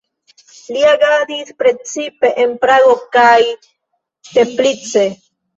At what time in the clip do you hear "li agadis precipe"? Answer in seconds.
0.77-2.33